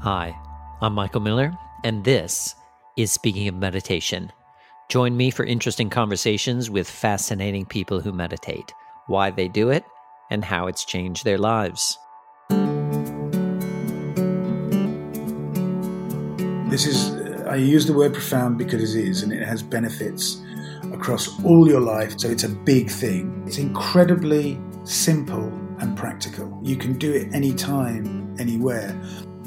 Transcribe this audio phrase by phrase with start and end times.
[0.00, 0.38] Hi,
[0.82, 2.54] I'm Michael Miller, and this
[2.96, 4.30] is Speaking of Meditation.
[4.88, 8.72] Join me for interesting conversations with fascinating people who meditate,
[9.06, 9.84] why they do it,
[10.30, 11.98] and how it's changed their lives.
[16.70, 17.10] This is,
[17.46, 20.40] I use the word profound because it is, and it has benefits
[20.92, 22.20] across all your life.
[22.20, 23.42] So it's a big thing.
[23.46, 25.46] It's incredibly simple
[25.80, 26.60] and practical.
[26.62, 28.94] You can do it anytime, anywhere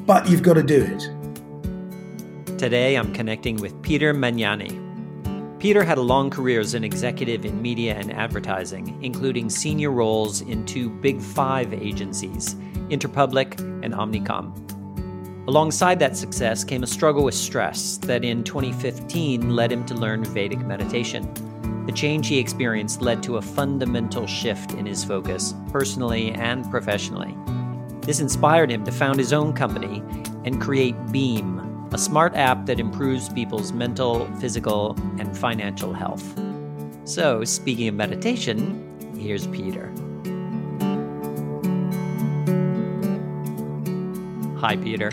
[0.09, 2.57] but you've got to do it.
[2.57, 5.59] Today, I'm connecting with Peter Magnani.
[5.59, 10.41] Peter had a long career as an executive in media and advertising, including senior roles
[10.41, 12.55] in two Big Five agencies,
[12.89, 15.47] Interpublic and Omnicom.
[15.47, 20.23] Alongside that success came a struggle with stress that in 2015 led him to learn
[20.23, 21.31] Vedic meditation.
[21.85, 27.35] The change he experienced led to a fundamental shift in his focus, personally and professionally.
[28.09, 30.01] This inspired him to found his own company
[30.43, 31.59] and create Beam,
[31.93, 36.23] a smart app that improves people's mental, physical, and financial health.
[37.03, 39.93] So, speaking of meditation, here's Peter.
[44.57, 45.11] Hi, Peter.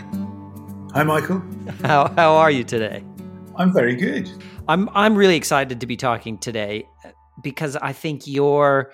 [0.95, 1.43] Hi, Michael.
[1.83, 3.03] How, how are you today?
[3.57, 4.27] I'm very good.
[4.67, 6.89] I'm I'm really excited to be talking today
[7.43, 8.91] because I think you're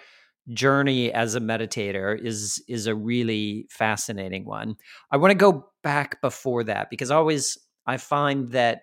[0.51, 4.75] journey as a meditator is is a really fascinating one.
[5.11, 8.81] I want to go back before that because always I find that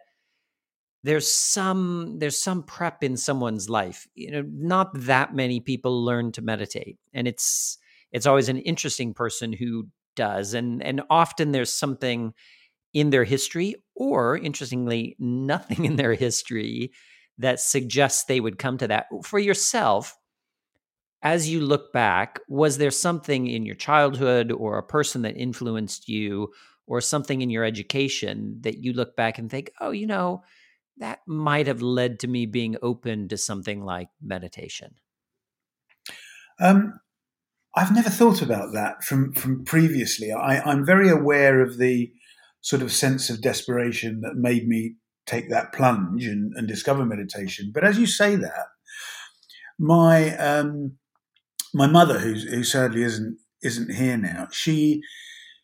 [1.02, 4.06] there's some there's some prep in someone's life.
[4.14, 7.78] You know, not that many people learn to meditate, and it's
[8.12, 12.32] it's always an interesting person who does, and and often there's something
[12.92, 16.92] in their history, or interestingly, nothing in their history
[17.38, 19.06] that suggests they would come to that.
[19.24, 20.14] For yourself,
[21.22, 26.08] as you look back, was there something in your childhood or a person that influenced
[26.08, 26.52] you
[26.86, 30.42] or something in your education that you look back and think, oh, you know,
[30.96, 34.94] that might have led to me being open to something like meditation?
[36.58, 37.00] Um,
[37.76, 40.32] I've never thought about that from, from previously.
[40.32, 42.12] I, I'm very aware of the
[42.60, 44.96] sort of sense of desperation that made me
[45.26, 47.70] take that plunge and, and discover meditation.
[47.72, 48.66] But as you say that,
[49.78, 50.98] my um,
[51.74, 55.02] my mother, who, who sadly isn't isn't here now, she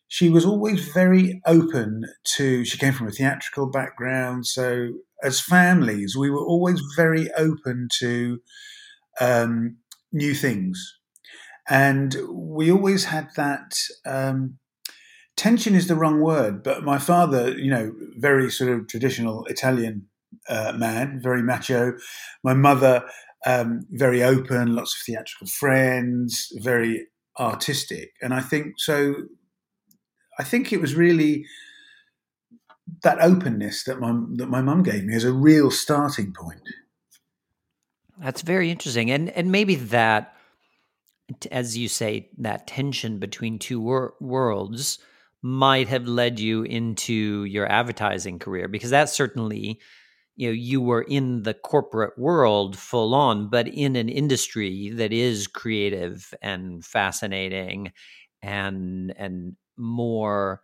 [0.07, 2.03] she was always very open
[2.35, 2.63] to.
[2.65, 4.89] She came from a theatrical background, so
[5.23, 8.39] as families, we were always very open to
[9.19, 9.77] um,
[10.11, 10.97] new things,
[11.69, 13.73] and we always had that.
[14.05, 14.57] Um,
[15.35, 20.07] tension is the wrong word, but my father, you know, very sort of traditional Italian
[20.49, 21.93] uh, man, very macho.
[22.43, 23.03] My mother,
[23.47, 27.07] um, very open, lots of theatrical friends, very
[27.39, 29.15] artistic, and I think so.
[30.37, 31.45] I think it was really
[33.03, 36.61] that openness that my that my mum gave me as a real starting point.
[38.19, 40.35] That's very interesting, and and maybe that,
[41.49, 44.99] as you say, that tension between two wor- worlds
[45.41, 49.79] might have led you into your advertising career because that certainly
[50.37, 55.11] you know you were in the corporate world full on but in an industry that
[55.11, 57.91] is creative and fascinating
[58.41, 60.61] and and more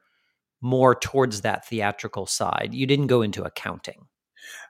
[0.61, 2.69] more towards that theatrical side.
[2.71, 4.07] You didn't go into accounting.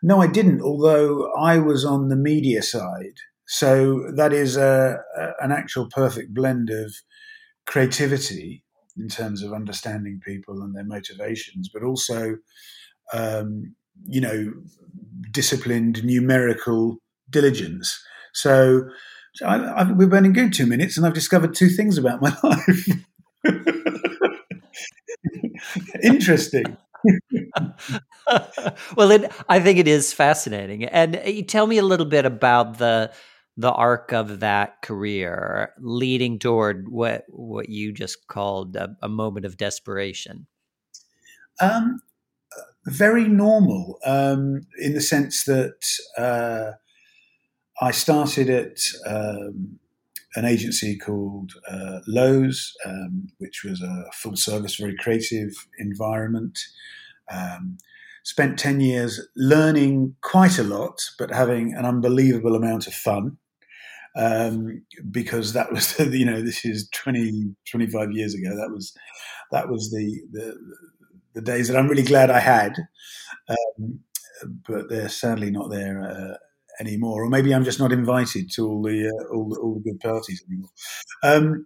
[0.01, 3.17] No i didn't although i was on the media side.
[3.45, 6.93] So that is a, a an actual perfect blend of
[7.65, 8.63] creativity
[8.97, 12.37] in terms of understanding people and their motivations but also
[13.11, 13.75] um,
[14.05, 14.53] you know,
[15.31, 16.97] disciplined numerical
[17.29, 18.01] diligence.
[18.33, 18.89] So,
[19.45, 22.87] I, I've, we've been in two minutes, and I've discovered two things about my life.
[26.03, 26.77] Interesting.
[28.95, 30.85] well, it, I think it is fascinating.
[30.85, 33.11] And uh, you tell me a little bit about the
[33.55, 39.45] the arc of that career, leading toward what what you just called a, a moment
[39.45, 40.47] of desperation.
[41.61, 41.99] Um,
[42.85, 45.85] very normal um, in the sense that
[46.17, 46.71] uh,
[47.81, 48.77] I started at
[49.07, 49.79] um,
[50.35, 56.59] an agency called uh, Lowe's, um, which was a full service, very creative environment.
[57.31, 57.77] Um,
[58.23, 63.37] spent 10 years learning quite a lot, but having an unbelievable amount of fun.
[64.15, 68.55] Um, because that was, you know, this is 20, 25 years ago.
[68.55, 68.93] That was,
[69.51, 70.55] that was the, the,
[71.33, 72.73] the days that I'm really glad I had,
[73.49, 73.99] um,
[74.67, 76.37] but they're sadly not there uh,
[76.79, 77.23] anymore.
[77.23, 79.99] Or maybe I'm just not invited to all the uh, all, the, all the good
[79.99, 80.69] parties anymore.
[81.23, 81.65] Um,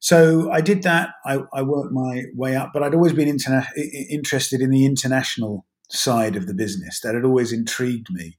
[0.00, 1.10] so I did that.
[1.24, 3.70] I, I, worked my way up, but I'd always been interna-
[4.10, 7.00] interested in the international side of the business.
[7.00, 8.36] That had always intrigued me.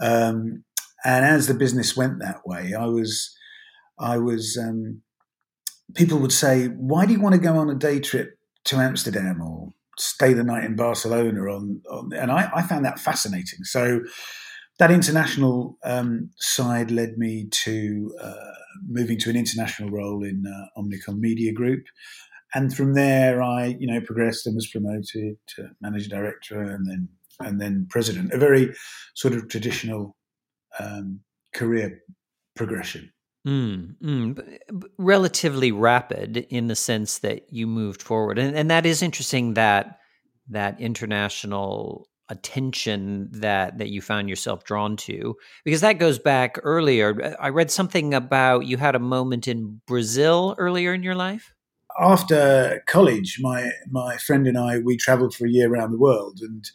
[0.00, 0.62] Um,
[1.04, 3.36] and as the business went that way, I was,
[3.98, 4.56] I was.
[4.56, 5.02] Um,
[5.94, 9.40] people would say, "Why do you want to go on a day trip to Amsterdam
[9.42, 13.64] or stay the night in Barcelona?" On, on and I, I, found that fascinating.
[13.64, 14.00] So
[14.78, 18.52] that international um, side led me to uh,
[18.88, 21.84] moving to an international role in uh, Omnicom Media Group.
[22.54, 27.08] And from there, I, you know, progressed and was promoted to managing director and then
[27.40, 28.32] and then president.
[28.32, 28.74] A very
[29.14, 30.16] sort of traditional
[30.78, 31.20] um,
[31.54, 32.02] career
[32.54, 33.10] progression.
[33.46, 39.02] Mm, mm, relatively rapid in the sense that you moved forward, and, and that is
[39.02, 39.98] interesting that
[40.48, 47.36] that international attention that that you found yourself drawn to because that goes back earlier.
[47.40, 51.52] I read something about you had a moment in Brazil earlier in your life.
[52.00, 56.40] After college, my my friend and I we travelled for a year around the world,
[56.40, 56.70] and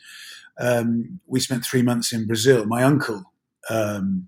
[0.59, 2.65] um, we spent three months in Brazil.
[2.65, 3.31] My uncle.
[3.69, 4.27] Um,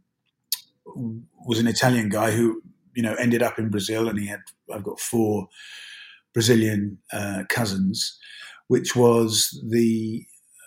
[1.45, 2.61] was an Italian guy who
[2.95, 4.41] you know ended up in Brazil, and he had
[4.73, 5.47] I've got four
[6.33, 8.17] Brazilian uh, cousins,
[8.67, 10.25] which was the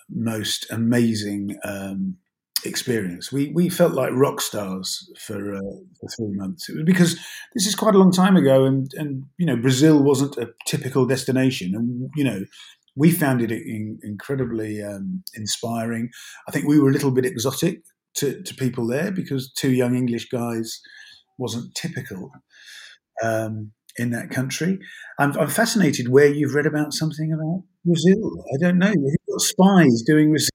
[0.09, 2.17] most amazing um,
[2.65, 3.33] experience.
[3.33, 6.69] We we felt like rock stars for, uh, for three months.
[6.69, 7.15] It was because
[7.55, 11.07] this is quite a long time ago, and and you know Brazil wasn't a typical
[11.07, 12.45] destination, and you know
[12.95, 16.11] we found it in, incredibly um, inspiring.
[16.49, 17.83] I think we were a little bit exotic
[18.17, 20.81] to, to people there because two young English guys
[21.39, 22.31] wasn't typical
[23.23, 24.79] um, in that country.
[25.19, 28.45] I'm, I'm, fascinated where you've read about something about Brazil.
[28.55, 28.91] I don't know.
[28.91, 30.51] You've got spies doing research.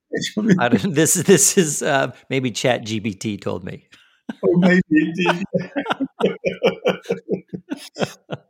[0.59, 3.87] I don't, this this is uh, maybe Chat GPT told me.
[4.43, 5.43] Oh, maybe it did.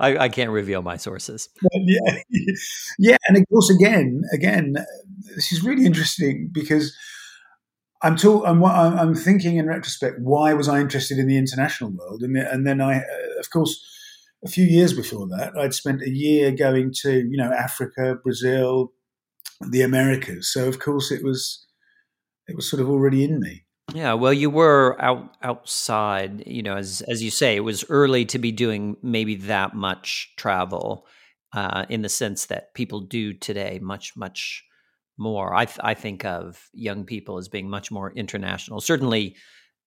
[0.00, 1.48] I, I, can't reveal my sources.
[1.72, 2.18] yeah,
[2.98, 4.74] yeah, and of course, again, again,
[5.36, 6.96] this is really interesting because
[8.02, 12.22] I'm, talk, I'm, I'm thinking in retrospect, why was I interested in the international world?
[12.22, 13.84] And, and then I, uh, of course,
[14.44, 18.92] a few years before that, I'd spent a year going to, you know, Africa, Brazil,
[19.60, 20.52] the Americas.
[20.52, 21.66] So of course it was,
[22.46, 23.64] it was sort of already in me.
[23.94, 28.26] Yeah, well, you were out outside, you know, as as you say, it was early
[28.26, 31.06] to be doing maybe that much travel,
[31.54, 34.62] uh, in the sense that people do today, much much
[35.18, 35.54] more.
[35.54, 38.80] I th- I think of young people as being much more international.
[38.80, 39.36] Certainly,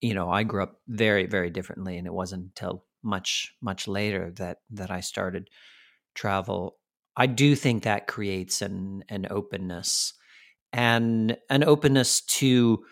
[0.00, 4.32] you know, I grew up very very differently, and it wasn't until much much later
[4.36, 5.48] that that I started
[6.14, 6.76] travel.
[7.16, 10.14] I do think that creates an an openness
[10.72, 12.84] and an openness to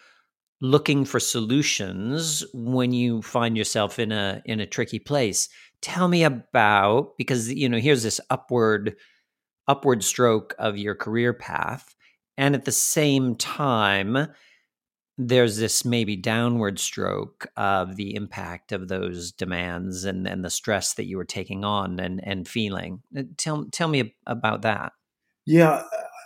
[0.61, 5.49] looking for solutions when you find yourself in a in a tricky place.
[5.81, 8.97] Tell me about because you know here's this upward
[9.69, 11.95] upward stroke of your career path
[12.37, 14.29] and at the same time,
[15.19, 20.95] there's this maybe downward stroke of the impact of those demands and, and the stress
[20.95, 23.03] that you were taking on and, and feeling.
[23.17, 24.93] Uh, tell, tell me about that.
[25.45, 25.83] Yeah,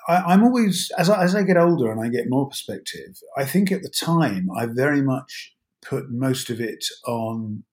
[0.07, 3.45] I, am always, as I, as I get older and I get more perspective, I
[3.45, 5.55] think at the time I very much
[5.85, 7.65] put most of it on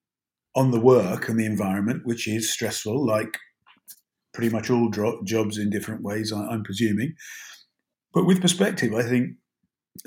[0.54, 3.38] on the work and the environment, which is stressful, like
[4.34, 7.14] pretty much all dro- jobs in different ways, I, I'm presuming.
[8.12, 9.36] But with perspective, I think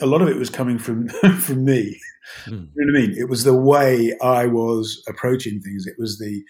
[0.02, 1.10] a lot of it was coming from
[1.40, 2.00] from me.
[2.46, 2.70] Mm.
[2.76, 3.18] You know what I mean?
[3.18, 5.86] It was the way I was approaching things.
[5.88, 6.44] It was the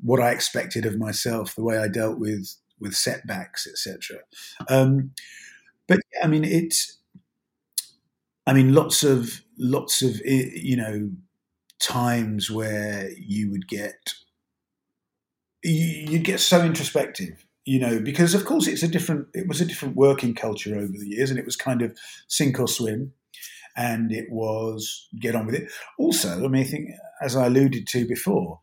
[0.00, 4.18] what I expected of myself, the way I dealt with with setbacks, etc.
[4.68, 5.12] Um,
[5.88, 6.98] but I mean, it's.
[8.44, 11.10] I mean, lots of lots of you know
[11.80, 14.14] times where you would get
[15.62, 19.64] you'd get so introspective you know, because of course it's a different, it was a
[19.64, 21.96] different working culture over the years, and it was kind of
[22.28, 23.12] sink or swim,
[23.76, 25.70] and it was get on with it.
[25.98, 26.90] Also, I mean, I think
[27.22, 28.60] as I alluded to before,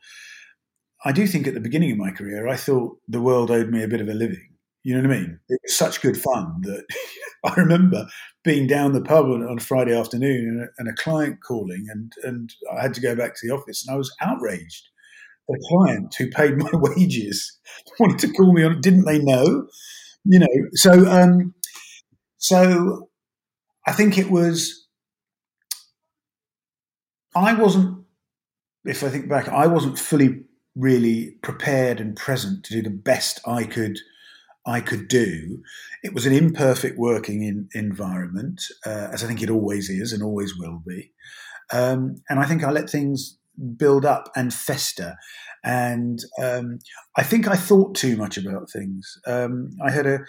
[1.06, 3.84] I do think at the beginning of my career, I thought the world owed me
[3.84, 4.50] a bit of a living.
[4.84, 5.40] You know what I mean?
[5.50, 6.86] It was such good fun that
[7.46, 8.08] I remember
[8.44, 12.12] being down the pub on, on Friday afternoon and a, and a client calling, and
[12.24, 14.89] and I had to go back to the office, and I was outraged
[15.50, 17.60] a client who paid my wages
[18.00, 19.68] wanted to call me on it, Didn't they know?
[20.26, 21.54] You know, so um,
[22.38, 23.10] so
[23.88, 24.88] I think it was.
[27.36, 28.06] I wasn't.
[28.86, 30.44] If I think back, I wasn't fully
[30.76, 33.98] really prepared and present to do the best I could.
[34.66, 35.64] I could do.
[36.04, 40.22] It was an imperfect working in, environment, uh, as I think it always is and
[40.22, 41.12] always will be.
[41.72, 43.39] Um, and I think I let things
[43.78, 45.16] build up and fester.
[45.64, 46.80] and um,
[47.18, 49.18] I think I thought too much about things.
[49.28, 50.20] Um, I had a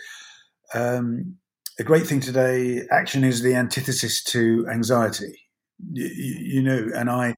[0.75, 1.37] um,
[1.79, 2.83] a great thing today.
[2.91, 5.35] Action is the antithesis to anxiety,
[5.93, 6.89] you, you know.
[6.95, 7.35] And I,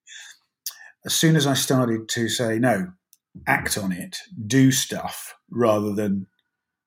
[1.07, 2.89] as soon as I started to say no,
[3.47, 6.27] act on it, do stuff rather than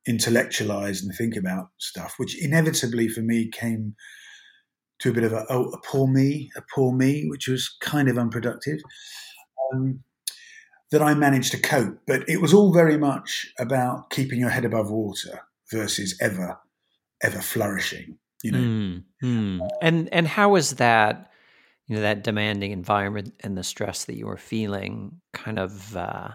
[0.07, 3.95] intellectualize and think about stuff, which inevitably for me came
[4.99, 8.07] to a bit of a, oh, a poor me, a poor me, which was kind
[8.07, 8.79] of unproductive.
[9.73, 10.03] Um,
[10.91, 14.65] that I managed to cope, but it was all very much about keeping your head
[14.65, 16.57] above water versus ever,
[17.23, 18.17] ever flourishing.
[18.43, 19.67] You know, mm, mm.
[19.81, 21.31] and and how was that?
[21.87, 26.29] You know, that demanding environment and the stress that you were feeling, kind of uh,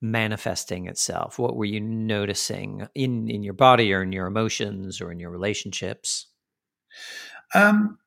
[0.00, 1.38] manifesting itself.
[1.38, 5.30] What were you noticing in in your body or in your emotions or in your
[5.30, 6.26] relationships?
[7.54, 7.98] Um,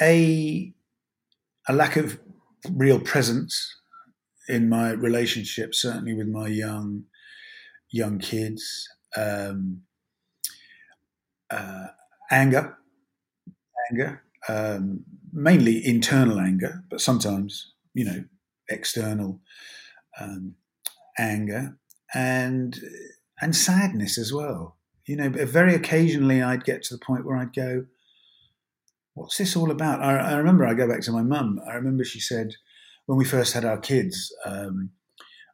[0.00, 0.72] a
[1.68, 2.18] a lack of
[2.70, 3.76] real presence
[4.48, 7.04] in my relationship, certainly with my young
[7.90, 8.88] young kids.
[9.16, 9.82] Um,
[11.50, 11.88] uh,
[12.30, 12.78] anger,
[13.90, 18.24] anger, um, mainly internal anger, but sometimes you know
[18.68, 19.40] external
[20.20, 20.54] um,
[21.18, 21.76] anger
[22.14, 22.80] and
[23.40, 24.76] and sadness as well.
[25.06, 27.86] You know, very occasionally I'd get to the point where I'd go,
[29.14, 31.60] "What's this all about?" I, I remember I go back to my mum.
[31.68, 32.52] I remember she said
[33.06, 34.90] when we first had our kids, um,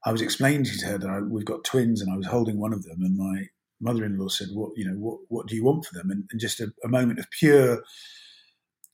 [0.04, 2.72] I was explaining to her that I, we've got twins, and I was holding one
[2.72, 3.46] of them, and my
[3.80, 4.96] mother-in-law said, "What you know?
[4.96, 7.82] What what do you want for them?" And, and just a, a, moment of pure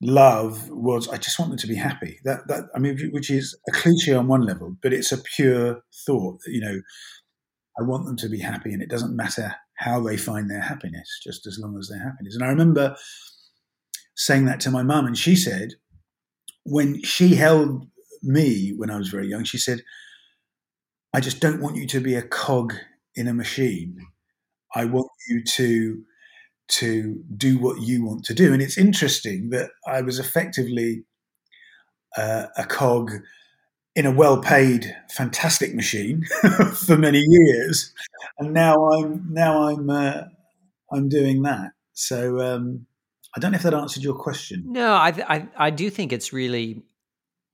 [0.00, 3.58] love was, "I just want them to be happy." That that I mean, which is
[3.68, 6.40] a cliche on one level, but it's a pure thought.
[6.46, 6.80] You know,
[7.78, 11.20] I want them to be happy, and it doesn't matter how they find their happiness,
[11.22, 12.34] just as long as they're happiness.
[12.34, 12.96] And I remember
[14.16, 15.70] saying that to my mum, and she said,
[16.64, 17.86] when she held
[18.22, 19.82] me when I was very young, she said,
[21.12, 22.74] I just don't want you to be a cog
[23.14, 23.98] in a machine.
[24.74, 26.02] I want you to
[26.66, 28.52] to do what you want to do.
[28.52, 31.04] And it's interesting that I was effectively
[32.16, 33.12] uh, a cog
[33.96, 36.24] in a well-paid, fantastic machine
[36.86, 37.92] for many years,
[38.38, 40.22] and now I'm now I'm uh,
[40.92, 41.72] I'm doing that.
[41.92, 42.86] So um,
[43.36, 44.64] I don't know if that answered your question.
[44.66, 46.82] No, I, I I do think it's really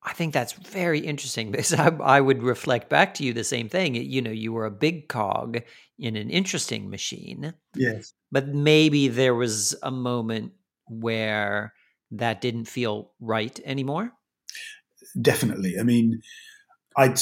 [0.03, 3.69] I think that's very interesting because I, I, would reflect back to you the same
[3.69, 3.95] thing.
[3.95, 5.61] You know, you were a big cog
[5.99, 7.53] in an interesting machine.
[7.75, 8.15] Yes.
[8.33, 10.53] But maybe there was a moment
[10.87, 11.75] where
[12.13, 14.13] that didn't feel right anymore.
[15.21, 15.77] Definitely.
[15.79, 16.21] I mean,
[16.97, 17.19] I'd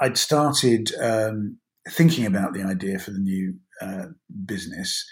[0.00, 1.58] I'd started um,
[1.88, 4.06] thinking about the idea for the new uh,
[4.44, 5.04] business,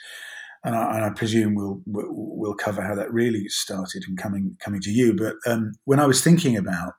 [0.64, 4.80] and I, and I, presume we'll we'll cover how that really started and coming coming
[4.82, 5.14] to you.
[5.14, 6.94] But um, when I was thinking about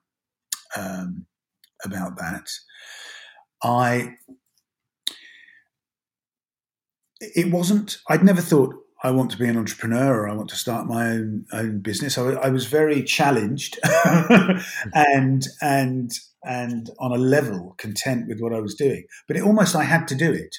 [0.75, 1.25] um,
[1.83, 2.47] about that.
[3.63, 4.15] I
[7.19, 7.97] it wasn't.
[8.09, 11.09] I'd never thought I want to be an entrepreneur or I want to start my
[11.09, 12.17] own own business.
[12.17, 13.79] I, I was very challenged
[14.93, 16.11] and and
[16.43, 19.05] and on a level content with what I was doing.
[19.27, 20.55] But it almost I had to do it.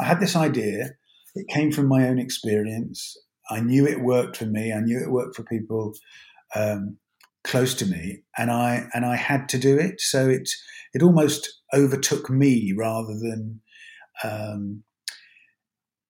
[0.00, 0.90] I had this idea.
[1.34, 3.16] It came from my own experience.
[3.50, 4.72] I knew it worked for me.
[4.72, 5.92] I knew it worked for people
[6.54, 6.96] um,
[7.44, 10.00] close to me, and I and I had to do it.
[10.00, 10.48] So it
[10.92, 13.60] it almost overtook me rather than
[14.24, 14.82] um,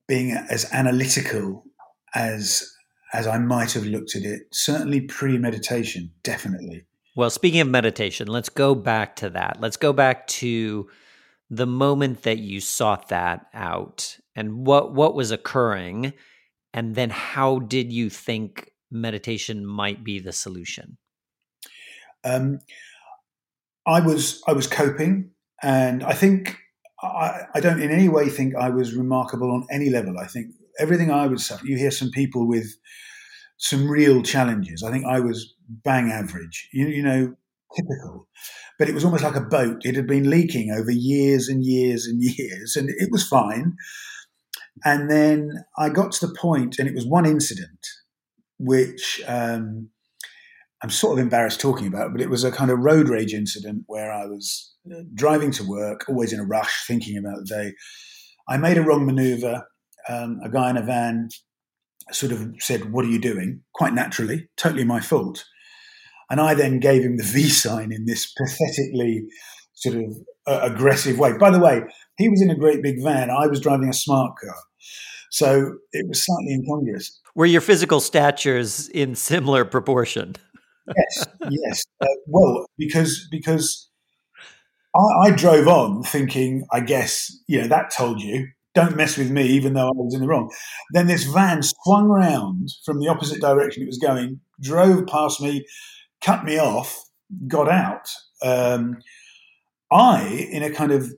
[0.08, 1.65] being as analytical
[2.14, 2.72] as
[3.12, 4.42] as I might have looked at it.
[4.52, 6.86] Certainly pre meditation, definitely.
[7.14, 9.58] Well, speaking of meditation, let's go back to that.
[9.60, 10.88] Let's go back to
[11.48, 16.12] the moment that you sought that out and what what was occurring
[16.74, 20.98] and then how did you think meditation might be the solution
[22.26, 22.58] um,
[23.86, 25.30] I was I was coping,
[25.62, 26.58] and I think
[27.02, 30.18] I, I, don't in any way think I was remarkable on any level.
[30.18, 31.66] I think everything I would suffer.
[31.66, 32.66] You hear some people with
[33.58, 34.82] some real challenges.
[34.82, 36.68] I think I was bang average.
[36.72, 37.34] You, you know,
[37.74, 38.28] typical.
[38.78, 39.82] But it was almost like a boat.
[39.84, 43.76] It had been leaking over years and years and years, and it was fine.
[44.84, 47.86] And then I got to the point, and it was one incident
[48.58, 49.90] which um,
[50.82, 53.84] I'm sort of embarrassed talking about but it was a kind of road rage incident
[53.86, 57.72] where I was uh, driving to work, always in a rush, thinking about the day.
[58.48, 59.66] I made a wrong maneuver.
[60.08, 61.28] Um, a guy in a van
[62.12, 63.62] sort of said, What are you doing?
[63.74, 65.44] Quite naturally, totally my fault.
[66.30, 69.24] And I then gave him the V sign in this pathetically
[69.74, 71.36] sort of uh, aggressive way.
[71.38, 71.82] By the way,
[72.18, 73.30] he was in a great big van.
[73.30, 74.56] I was driving a smart car.
[75.30, 77.20] So it was slightly incongruous.
[77.34, 80.36] Were your physical statures in similar proportion?
[80.96, 81.84] yes, yes.
[82.00, 83.90] Uh, well, because because
[84.94, 89.30] I, I drove on thinking, I guess, you know, that told you don't mess with
[89.30, 90.52] me, even though I was in the wrong.
[90.92, 95.64] Then this van swung round from the opposite direction it was going, drove past me,
[96.20, 97.02] cut me off,
[97.48, 98.08] got out.
[98.42, 98.98] Um,
[99.90, 101.10] I, in a kind of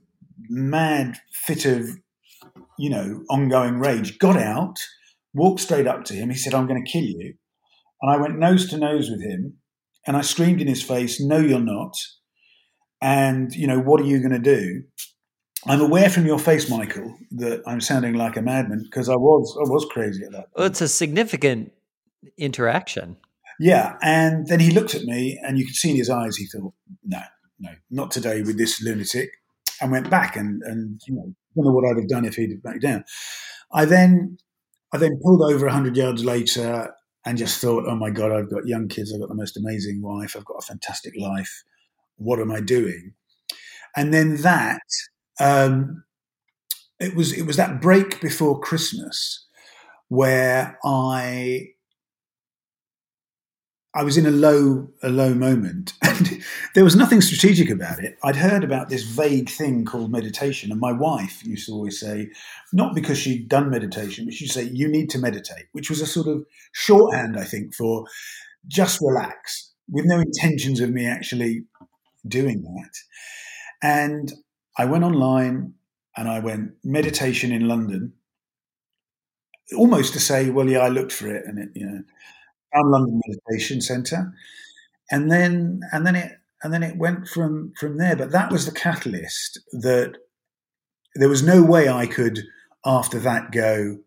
[0.49, 1.89] mad fit of,
[2.77, 4.79] you know, ongoing rage, got out,
[5.33, 6.29] walked straight up to him.
[6.29, 7.33] He said, I'm going to kill you.
[8.01, 9.57] And I went nose to nose with him
[10.07, 11.95] and I screamed in his face, No, you're not.
[13.01, 14.83] And, you know, what are you going to do?
[15.67, 19.55] I'm aware from your face, Michael, that I'm sounding like a madman because I was
[19.59, 20.47] I was crazy at that.
[20.55, 21.73] Well, it's a significant
[22.37, 23.17] interaction.
[23.59, 26.45] Yeah, and then he looked at me, and you could see in his eyes he
[26.45, 26.73] thought,
[27.03, 27.21] "No,
[27.59, 29.31] no, not today with this lunatic,"
[29.81, 30.37] and went back.
[30.37, 33.03] And and you know, I don't know what I'd have done if he'd backed down.
[33.73, 34.37] I then
[34.93, 36.93] I then pulled over hundred yards later
[37.25, 39.13] and just thought, "Oh my God, I've got young kids.
[39.13, 40.37] I've got the most amazing wife.
[40.37, 41.63] I've got a fantastic life.
[42.15, 43.13] What am I doing?"
[43.95, 44.83] And then that
[45.39, 46.03] um,
[46.99, 49.45] it was it was that break before Christmas
[50.09, 51.67] where I
[53.93, 56.43] I was in a low a low moment, and
[56.75, 58.17] there was nothing strategic about it.
[58.23, 62.29] I'd heard about this vague thing called meditation, and my wife used to always say,
[62.73, 66.05] not because she'd done meditation, but she'd say, "You need to meditate," which was a
[66.05, 68.05] sort of shorthand, I think, for
[68.67, 71.63] just relax, with no intentions of me actually
[72.27, 72.91] doing that.
[73.81, 74.33] And
[74.79, 75.73] I went online
[76.15, 78.13] and I went meditation in London,
[79.77, 82.01] almost to say, well, yeah, I looked for it and it, you know,
[82.73, 84.33] found London Meditation Centre,
[85.11, 86.31] and then and then it
[86.63, 88.15] and then it went from from there.
[88.15, 90.13] But that was the catalyst that
[91.15, 92.39] there was no way I could
[92.85, 93.97] after that go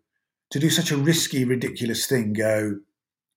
[0.52, 2.32] to do such a risky, ridiculous thing.
[2.32, 2.78] Go,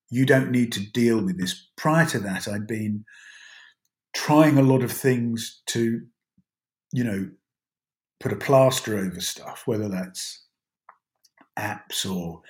[0.09, 1.67] you don't need to deal with this.
[1.75, 3.03] Prior to that, I'd been
[4.15, 6.01] trying a lot of things to
[6.95, 7.29] you know,
[8.19, 10.43] put a plaster over stuff, whether that's
[11.57, 12.41] apps or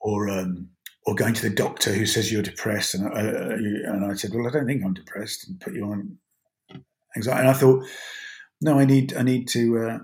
[0.00, 0.68] or um,
[1.06, 4.32] or going to the doctor who says you're depressed, and I, uh, and I said,
[4.34, 6.16] well, I don't think I'm depressed, and put you on
[7.16, 7.40] anxiety.
[7.40, 7.84] And I thought,
[8.60, 9.98] no, I need I need to uh,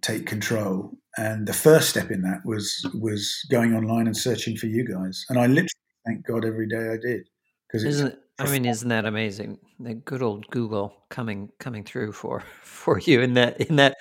[0.00, 0.92] take control.
[1.18, 5.24] And the first step in that was was going online and searching for you guys.
[5.28, 5.68] And I literally
[6.06, 7.28] thank God every day I did
[7.66, 9.58] because isn't I mean, isn't that amazing?
[9.80, 13.96] The good old Google coming coming through for for you in that in that.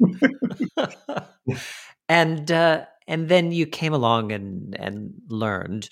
[2.08, 5.88] and uh, and then you came along and and learned.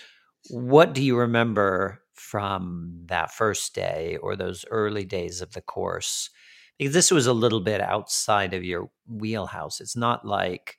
[0.50, 6.30] What do you remember from that first day or those early days of the course?
[6.78, 9.80] Because this was a little bit outside of your wheelhouse.
[9.80, 10.78] It's not like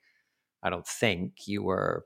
[0.64, 2.06] I don't think you were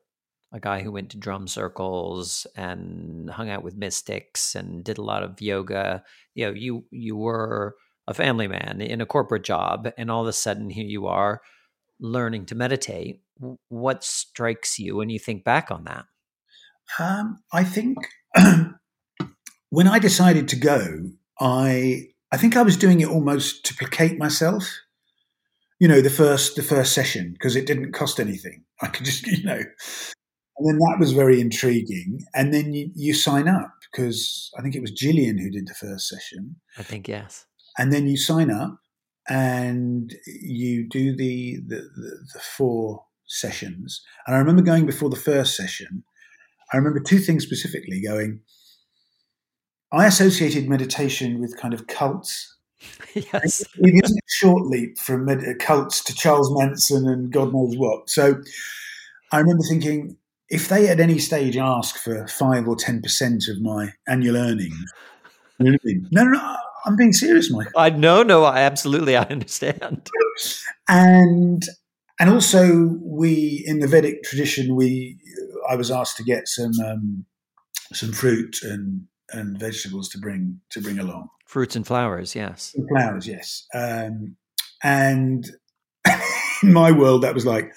[0.51, 5.03] a guy who went to drum circles and hung out with mystics and did a
[5.03, 6.03] lot of yoga.
[6.33, 7.75] You know, you you were
[8.07, 11.41] a family man in a corporate job, and all of a sudden here you are
[11.99, 13.21] learning to meditate.
[13.69, 16.05] What strikes you when you think back on that?
[16.97, 17.97] Um, I think
[19.69, 24.17] when I decided to go, I I think I was doing it almost to placate
[24.17, 24.67] myself.
[25.79, 28.63] You know, the first the first session because it didn't cost anything.
[28.81, 29.61] I could just you know
[30.59, 32.25] and then that was very intriguing.
[32.35, 35.73] And then you, you sign up because I think it was Jillian who did the
[35.73, 36.57] first session.
[36.77, 37.45] I think, yes.
[37.77, 38.77] And then you sign up
[39.29, 44.01] and you do the, the, the, the four sessions.
[44.27, 46.03] And I remember going before the first session,
[46.73, 48.41] I remember two things specifically going.
[49.93, 52.55] I associated meditation with kind of cults.
[53.13, 53.61] Yes.
[53.79, 57.75] It is a short leap from med- uh, cults to Charles Manson and God knows
[57.75, 58.09] what.
[58.09, 58.41] So
[59.31, 60.15] I remember thinking,
[60.49, 64.91] if they at any stage ask for five or ten percent of my annual earnings,
[65.59, 65.75] no,
[66.11, 67.67] no, no, I'm being serious, Mike.
[67.75, 70.09] I no, no, I absolutely, I understand.
[70.87, 71.63] And
[72.19, 75.17] and also, we in the Vedic tradition, we
[75.69, 77.25] I was asked to get some um,
[77.93, 81.29] some fruit and and vegetables to bring to bring along.
[81.45, 82.73] Fruits and flowers, yes.
[82.75, 83.65] And flowers, yes.
[83.73, 84.35] Um,
[84.83, 85.49] and
[86.63, 87.73] in my world, that was like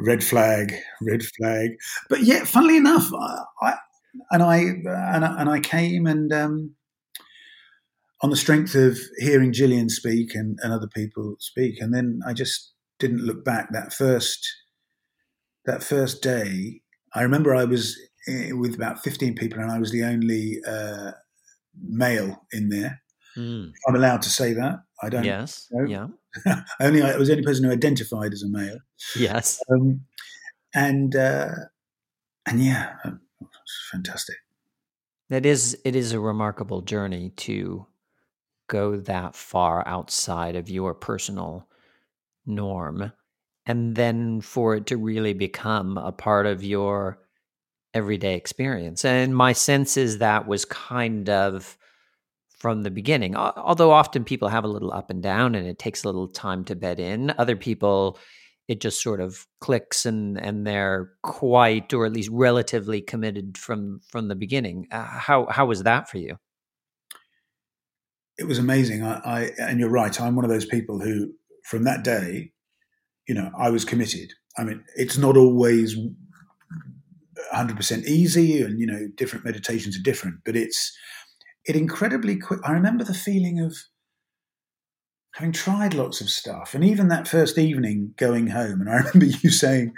[0.00, 1.70] red flag, red flag.
[2.08, 3.74] But yet, funnily enough, I, I
[4.30, 6.74] and I and I, and I came and um,
[8.22, 12.32] on the strength of hearing Jillian speak and, and other people speak, and then I
[12.32, 13.68] just didn't look back.
[13.72, 14.46] That first
[15.66, 16.80] that first day,
[17.14, 21.12] I remember I was eh, with about fifteen people, and I was the only uh,
[21.82, 23.02] male in there.
[23.36, 23.72] Mm.
[23.86, 24.80] I'm allowed to say that.
[25.02, 25.24] I don't.
[25.24, 25.68] Yes.
[25.70, 25.86] Know.
[25.86, 26.08] Yeah.
[26.80, 28.78] only I was the only person who identified as a male.
[29.16, 29.60] Yes.
[29.70, 30.02] Um,
[30.74, 31.48] and uh,
[32.46, 34.36] and yeah, it's fantastic.
[35.28, 37.86] That is, it is a remarkable journey to
[38.68, 41.68] go that far outside of your personal
[42.46, 43.12] norm
[43.66, 47.20] and then for it to really become a part of your
[47.94, 49.04] everyday experience.
[49.04, 51.76] And my sense is that was kind of
[52.60, 53.34] from the beginning.
[53.34, 56.64] Although often people have a little up and down and it takes a little time
[56.66, 57.34] to bed in.
[57.38, 58.18] Other people
[58.70, 64.00] it just sort of clicks and and they're quite or at least relatively committed from
[64.08, 64.86] from the beginning.
[64.92, 66.36] Uh, how how was that for you?
[68.38, 69.02] It was amazing.
[69.02, 70.20] I, I and you're right.
[70.20, 71.32] I'm one of those people who,
[71.64, 72.52] from that day,
[73.26, 74.34] you know, I was committed.
[74.56, 75.98] I mean, it's not always
[77.52, 80.96] 100% easy, and you know, different meditations are different, but it's
[81.64, 82.60] it incredibly quick.
[82.64, 83.76] I remember the feeling of
[85.34, 89.26] having tried lots of stuff, and even that first evening going home, and I remember
[89.26, 89.94] you saying,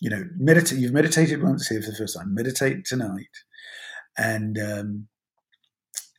[0.00, 0.78] you know, meditate.
[0.78, 2.34] You've meditated once here for the first time.
[2.34, 3.26] Meditate tonight,
[4.16, 5.08] and um,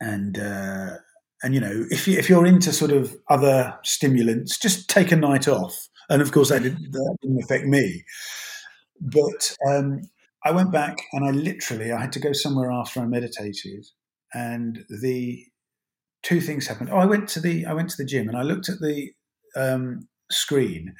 [0.00, 0.96] and uh,
[1.42, 5.16] and you know, if you, if you're into sort of other stimulants, just take a
[5.16, 5.88] night off.
[6.08, 8.04] And of course, that didn't, that didn't affect me.
[9.00, 10.02] But um,
[10.44, 13.86] I went back, and I literally I had to go somewhere after I meditated,
[14.34, 15.44] and the
[16.22, 16.90] two things happened.
[16.92, 19.10] Oh, I went to the I went to the gym and I looked at the
[19.56, 20.94] um, screen,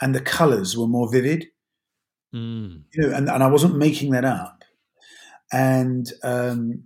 [0.00, 1.46] and the colours were more vivid.
[2.34, 2.82] Mm.
[2.94, 4.62] You know, and, and I wasn't making that up.
[5.52, 6.84] And um,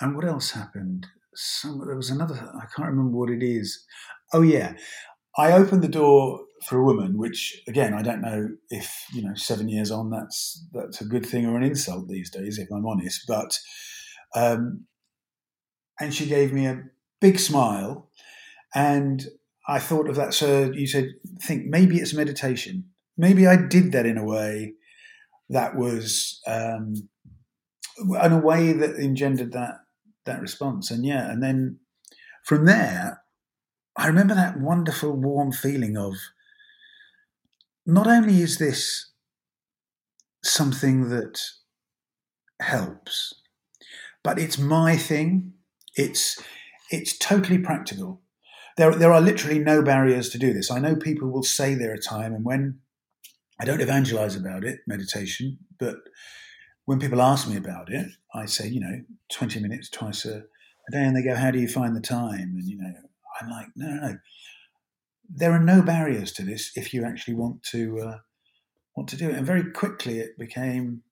[0.00, 1.06] and what else happened?
[1.34, 2.34] Some there was another.
[2.54, 3.84] I can't remember what it is.
[4.34, 4.74] Oh yeah,
[5.36, 9.34] I opened the door for a woman, which again I don't know if you know
[9.34, 12.86] seven years on that's that's a good thing or an insult these days, if I'm
[12.86, 13.22] honest.
[13.26, 13.58] But
[14.34, 14.86] um,
[16.00, 16.82] and she gave me a
[17.20, 18.10] big smile.
[18.74, 19.24] And
[19.68, 20.34] I thought of that.
[20.34, 21.08] So you said,
[21.40, 22.84] think maybe it's meditation.
[23.16, 24.74] Maybe I did that in a way
[25.50, 26.94] that was, um,
[27.98, 29.76] in a way that engendered that
[30.24, 30.90] that response.
[30.90, 31.78] And yeah, and then
[32.44, 33.22] from there,
[33.96, 36.14] I remember that wonderful warm feeling of
[37.84, 39.10] not only is this
[40.44, 41.40] something that
[42.60, 43.34] helps,
[44.22, 45.52] but it's my thing.
[45.96, 46.40] It's
[46.90, 48.20] it's totally practical.
[48.76, 50.70] There, there are literally no barriers to do this.
[50.70, 52.80] I know people will say there are time, and when
[53.60, 55.96] I don't evangelize about it, meditation, but
[56.84, 60.90] when people ask me about it, I say, you know, 20 minutes twice a, a
[60.90, 62.54] day, and they go, How do you find the time?
[62.56, 62.92] And, you know,
[63.40, 64.18] I'm like, No, no, no.
[65.34, 68.18] There are no barriers to this if you actually want to uh,
[68.96, 69.36] want to do it.
[69.36, 71.02] And very quickly it became,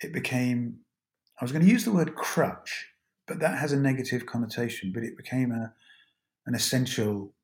[0.00, 0.80] it became,
[1.40, 2.88] I was going to use the word crutch,
[3.28, 4.90] but that has a negative connotation.
[4.92, 5.74] But it became a
[6.46, 7.34] an essential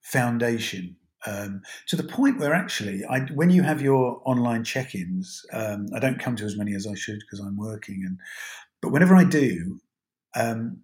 [0.00, 5.88] foundation um, to the point where actually, I, when you have your online check-ins, um,
[5.94, 8.18] I don't come to as many as I should because I'm working, and
[8.80, 9.80] but whenever I do,
[10.34, 10.80] um,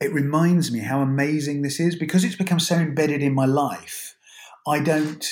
[0.00, 4.16] it reminds me how amazing this is because it's become so embedded in my life.
[4.68, 5.26] I don't,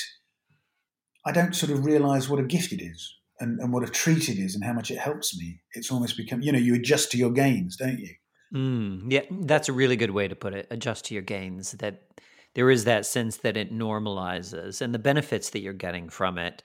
[1.23, 4.29] I don't sort of realize what a gift it is and, and what a treat
[4.29, 5.61] it is and how much it helps me.
[5.73, 8.13] It's almost become, you know, you adjust to your gains, don't you?
[8.53, 10.67] Mm, yeah, that's a really good way to put it.
[10.71, 11.71] Adjust to your gains.
[11.73, 12.03] That
[12.53, 16.63] there is that sense that it normalizes and the benefits that you're getting from it.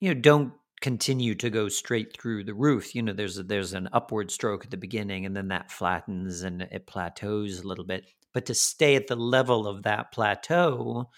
[0.00, 2.94] You know, don't continue to go straight through the roof.
[2.94, 6.42] You know, there's a, there's an upward stroke at the beginning, and then that flattens
[6.42, 8.06] and it plateaus a little bit.
[8.34, 11.10] But to stay at the level of that plateau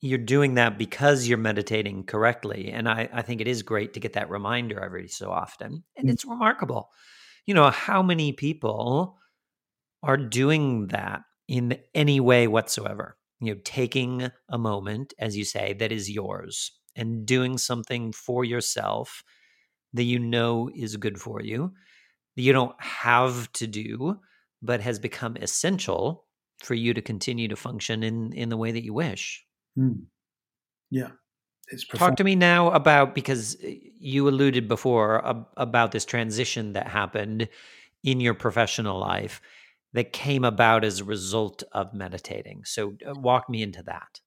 [0.00, 2.70] you're doing that because you're meditating correctly.
[2.70, 5.84] And I, I think it is great to get that reminder every so often.
[5.96, 6.12] And mm.
[6.12, 6.88] it's remarkable,
[7.46, 9.18] you know, how many people
[10.02, 13.16] are doing that in any way whatsoever.
[13.40, 18.44] You know, taking a moment, as you say, that is yours and doing something for
[18.44, 19.22] yourself
[19.92, 21.72] that you know is good for you,
[22.36, 24.18] that you don't have to do,
[24.62, 26.26] but has become essential
[26.62, 29.44] for you to continue to function in, in the way that you wish.
[29.80, 30.02] Mm.
[30.90, 31.10] Yeah.
[31.70, 36.72] It's Talk to me now about because eh, you alluded before uh, about this transition
[36.72, 37.48] that happened
[38.02, 39.40] in your professional life
[39.92, 42.64] that came about as a result of meditating.
[42.64, 44.20] So uh, walk me into that.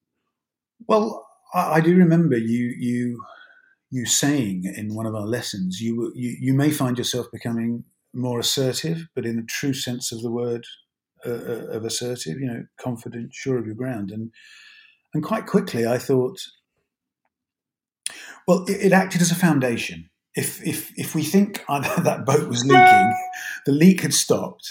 [0.87, 3.23] Well, I, I do remember you you
[3.91, 8.39] you saying in one of our lessons you you, you may find yourself becoming more
[8.39, 10.65] assertive, but in the true sense of the word
[11.25, 14.31] uh, uh of assertive, you know, confident, sure of your ground, and
[15.13, 16.39] and quite quickly, I thought,
[18.47, 20.09] well, it, it acted as a foundation.
[20.35, 23.13] If, if, if we think that boat was leaking,
[23.65, 24.67] the leak had stopped,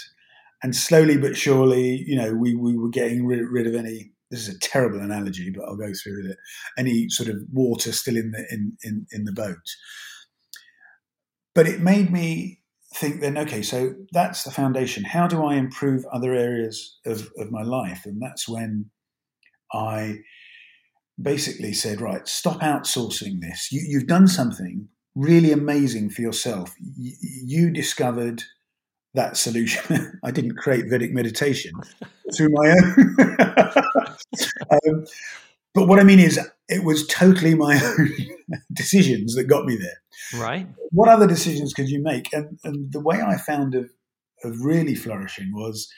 [0.61, 4.11] and slowly but surely, you know, we, we were getting rid, rid of any.
[4.31, 6.37] This is a terrible analogy, but I'll go through with it.
[6.77, 9.57] Any sort of water still in the in, in, in the boat.
[11.53, 12.61] But it made me
[12.95, 15.03] think then, okay, so that's the foundation.
[15.03, 18.05] How do I improve other areas of, of my life?
[18.05, 18.89] And that's when
[19.71, 20.19] I
[21.21, 23.71] basically said, right, stop outsourcing this.
[23.71, 26.75] You, you've done something really amazing for yourself.
[26.79, 28.43] You, you discovered
[29.13, 30.19] that solution.
[30.23, 31.73] I didn't create Vedic meditation
[32.35, 33.15] through my own.
[34.71, 35.05] um,
[35.73, 38.09] but what I mean is, it was totally my own
[38.71, 40.41] decisions that got me there.
[40.41, 40.67] Right.
[40.91, 42.31] What other decisions could you make?
[42.33, 43.91] And, and the way I found of,
[44.43, 45.91] of really flourishing was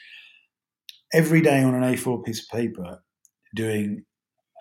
[1.12, 3.02] every day on an A4 piece of paper,
[3.54, 4.04] doing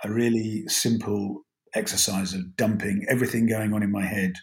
[0.03, 4.33] a really simple exercise of dumping everything going on in my head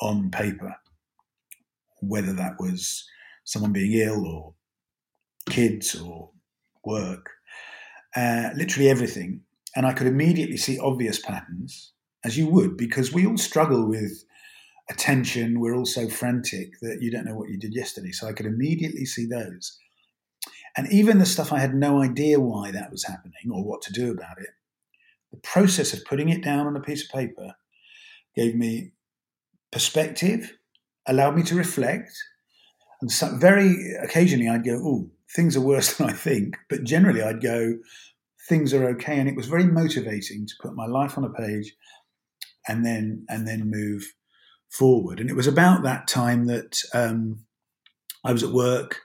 [0.00, 0.74] on paper,
[2.00, 3.04] whether that was
[3.44, 4.54] someone being ill or
[5.48, 6.30] kids or
[6.84, 7.30] work,
[8.16, 9.42] uh, literally everything.
[9.74, 11.92] And I could immediately see obvious patterns,
[12.24, 14.24] as you would, because we all struggle with
[14.90, 15.60] attention.
[15.60, 18.12] We're all so frantic that you don't know what you did yesterday.
[18.12, 19.78] So I could immediately see those.
[20.76, 23.92] And even the stuff I had no idea why that was happening or what to
[23.92, 24.48] do about it,
[25.32, 27.54] the process of putting it down on a piece of paper
[28.36, 28.92] gave me
[29.70, 30.52] perspective,
[31.06, 32.12] allowed me to reflect.
[33.00, 36.56] And so very occasionally I'd go, oh, things are worse than I think.
[36.68, 37.78] But generally I'd go,
[38.48, 39.18] things are okay.
[39.18, 41.74] And it was very motivating to put my life on a page
[42.68, 44.04] and then and then move
[44.70, 45.20] forward.
[45.20, 47.44] And it was about that time that um,
[48.24, 49.00] I was at work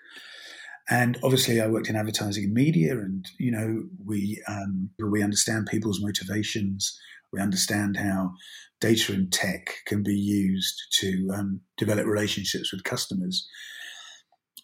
[0.89, 5.67] and obviously, I worked in advertising and media, and you know, we um, we understand
[5.69, 6.97] people's motivations.
[7.34, 8.32] We understand how
[8.80, 13.45] data and tech can be used to um, develop relationships with customers.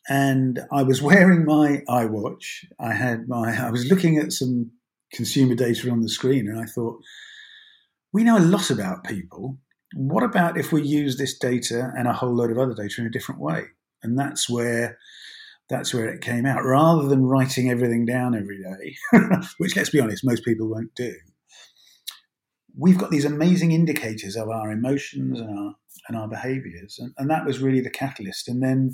[0.08, 2.66] And I was wearing my iWatch.
[2.80, 3.58] I had my.
[3.58, 4.72] I was looking at some
[5.12, 7.00] consumer data on the screen, and I thought,
[8.14, 9.58] we know a lot about people.
[9.94, 13.08] What about if we use this data and a whole load of other data in
[13.08, 13.66] a different way?
[14.02, 14.98] And that's where
[15.70, 16.64] that's where it came out.
[16.64, 18.96] Rather than writing everything down every day,
[19.58, 21.14] which let's be honest, most people won't do.
[22.78, 25.76] We've got these amazing indicators of our emotions and our
[26.10, 28.50] and our behaviors, and, and that was really the catalyst.
[28.50, 28.92] And then,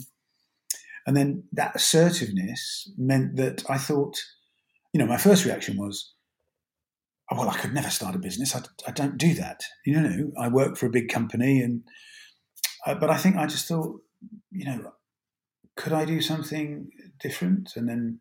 [1.07, 4.17] and then that assertiveness meant that I thought,
[4.93, 6.13] you know, my first reaction was,
[7.31, 8.55] oh, well, I could never start a business.
[8.55, 9.61] I, I don't do that.
[9.85, 11.81] You know, I work for a big company, and
[12.85, 13.99] uh, but I think I just thought,
[14.51, 14.91] you know,
[15.79, 16.89] could I do something
[17.21, 17.71] different?
[17.77, 18.19] And then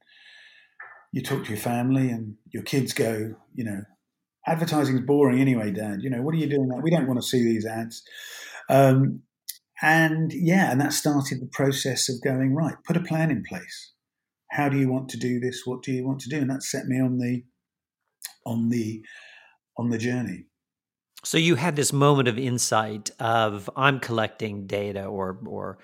[1.12, 3.80] you talk to your family, and your kids go, you know,
[4.46, 5.98] advertising is boring anyway, Dad.
[6.00, 6.68] You know, what are you doing?
[6.68, 8.02] That we don't want to see these ads.
[8.70, 9.22] Um,
[9.82, 12.76] and yeah, and that started the process of going right.
[12.86, 13.92] Put a plan in place.
[14.52, 15.62] How do you want to do this?
[15.64, 16.38] What do you want to do?
[16.38, 17.42] And that set me on the
[18.46, 19.02] on the
[19.76, 20.44] on the journey.
[21.24, 25.78] So you had this moment of insight of I'm collecting data or or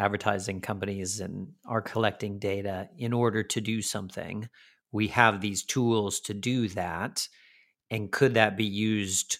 [0.00, 4.48] advertising companies and are collecting data in order to do something.
[4.92, 7.28] We have these tools to do that.
[7.90, 9.38] And could that be used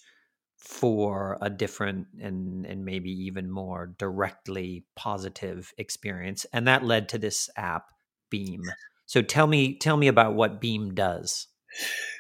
[0.59, 6.45] for a different and, and maybe even more directly positive experience?
[6.53, 7.87] And that led to this app,
[8.31, 8.63] Beam.
[9.07, 11.49] So tell me, tell me about what Beam does.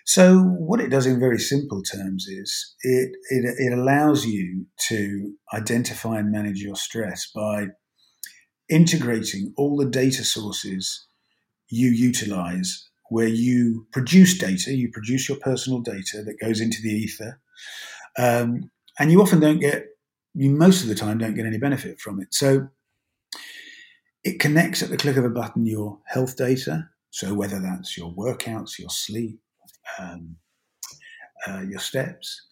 [0.06, 5.34] So what it does in very simple terms is it, it, it allows you to
[5.52, 7.66] identify and manage your stress by
[8.70, 11.06] integrating all the data sources
[11.68, 16.90] you utilize where you produce data, you produce your personal data that goes into the
[16.90, 17.40] ether,
[18.18, 19.86] um, and you often don't get,
[20.34, 22.28] you most of the time don't get any benefit from it.
[22.32, 22.68] So
[24.22, 28.12] it connects at the click of a button your health data, so whether that's your
[28.12, 29.40] workouts, your sleep,
[29.98, 30.36] um,
[31.48, 32.46] uh, your steps.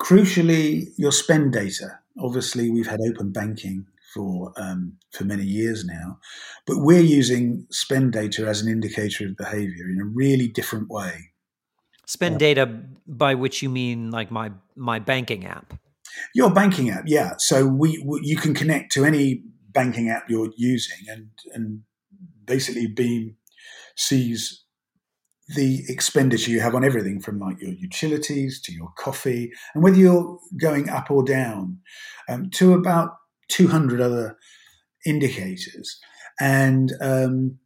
[0.00, 1.98] Crucially, your spend data.
[2.20, 3.86] Obviously, we've had open banking
[4.16, 6.18] for um, for many years now.
[6.66, 11.30] But we're using spend data as an indicator of behavior in a really different way.
[12.06, 12.66] Spend data,
[13.06, 15.74] by which you mean like my my banking app.
[16.34, 17.32] Your banking app, yeah.
[17.38, 21.82] So we, we you can connect to any banking app you're using, and and
[22.44, 23.36] basically Beam
[23.96, 24.64] sees
[25.54, 29.96] the expenditure you have on everything from like your utilities to your coffee and whether
[29.96, 31.78] you're going up or down
[32.28, 33.10] um, to about
[33.48, 34.36] 200 other
[35.04, 35.98] indicators.
[36.40, 37.58] And um,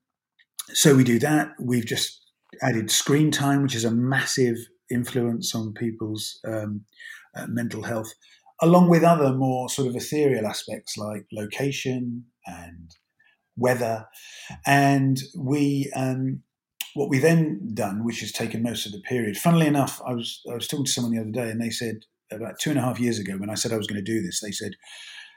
[0.73, 1.53] so we do that.
[1.59, 2.21] We've just
[2.62, 4.57] added screen time, which is a massive
[4.90, 6.83] influence on people's um,
[7.37, 8.12] uh, mental health,
[8.61, 12.90] along with other more sort of ethereal aspects like location and
[13.57, 14.07] weather.
[14.66, 16.43] And we, um,
[16.95, 19.37] what we then done, which has taken most of the period.
[19.37, 22.01] Funnily enough, I was I was talking to someone the other day, and they said
[22.33, 24.23] about two and a half years ago when I said I was going to do
[24.23, 24.73] this, they said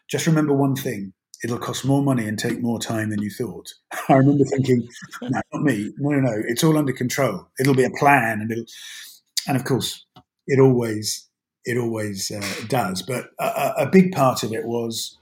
[0.09, 1.13] just remember one thing
[1.43, 3.73] it'll cost more money and take more time than you thought.
[4.09, 4.87] I remember thinking,
[5.21, 5.91] no, not me.
[5.97, 6.41] No, no, no.
[6.47, 7.47] It's all under control.
[7.59, 8.65] It'll be a plan, and it'll,
[9.47, 10.05] and of course,
[10.47, 11.27] it always,
[11.65, 13.01] it always uh, does.
[13.01, 15.17] But a, a big part of it was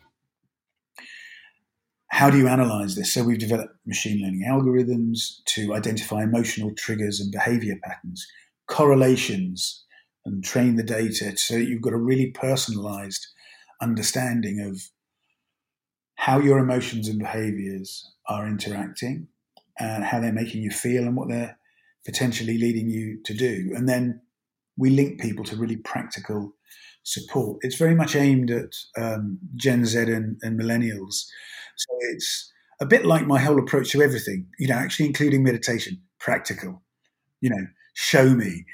[2.09, 3.13] how do you analyze this?
[3.13, 8.27] So we've developed machine learning algorithms to identify emotional triggers and behavior patterns,
[8.67, 9.85] correlations,
[10.25, 13.25] and train the data so you've got a really personalized
[13.81, 14.81] understanding of
[16.15, 19.27] how your emotions and behaviors are interacting
[19.79, 21.57] and how they're making you feel and what they're
[22.05, 23.71] potentially leading you to do.
[23.75, 24.21] And then
[24.77, 26.53] we link people to really practical
[27.03, 27.57] support.
[27.61, 31.25] It's very much aimed at um, Gen Z and, and millennials.
[31.75, 36.01] So it's a bit like my whole approach to everything, you know, actually including meditation,
[36.19, 36.83] practical,
[37.39, 38.65] you know, show me.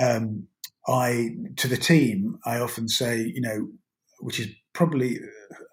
[0.00, 0.46] Um,
[0.86, 3.68] I, to the team, I often say, you know,
[4.22, 5.18] which is probably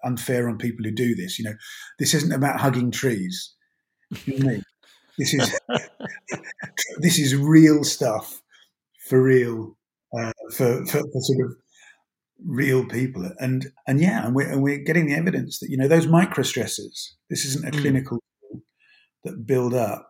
[0.04, 1.38] unfair on people who do this.
[1.38, 1.54] You know,
[1.98, 3.54] this isn't about hugging trees.
[4.24, 4.62] You know I mean?
[5.18, 5.58] This is
[6.98, 8.40] this is real stuff
[9.08, 9.76] for real
[10.18, 11.56] uh, for, for, for sort of
[12.46, 15.88] real people and and yeah and we're, and we're getting the evidence that you know
[15.88, 17.80] those micro stresses this isn't a mm.
[17.80, 18.18] clinical
[19.24, 20.08] that build up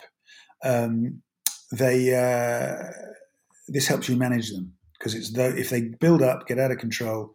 [0.64, 1.22] um,
[1.72, 2.90] they uh,
[3.68, 6.78] this helps you manage them because it's though if they build up get out of
[6.78, 7.32] control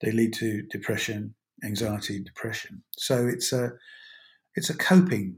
[0.00, 3.70] they lead to depression anxiety depression so it's a
[4.54, 5.36] it's a coping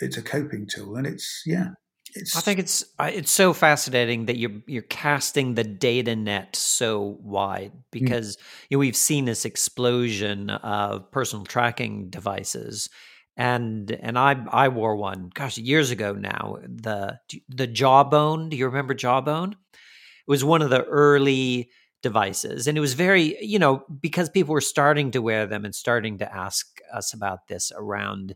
[0.00, 1.68] it's a coping tool and it's yeah
[2.14, 7.16] it's, I think it's it's so fascinating that you're you're casting the data net so
[7.22, 7.82] wide mm.
[7.90, 8.40] because mm.
[8.68, 12.90] you know, we've seen this explosion of personal tracking devices,
[13.36, 18.50] and and I I wore one gosh years ago now the the Jawbone.
[18.50, 19.52] Do you remember Jawbone?
[19.52, 21.70] It was one of the early
[22.02, 25.74] devices, and it was very you know because people were starting to wear them and
[25.74, 28.34] starting to ask us about this around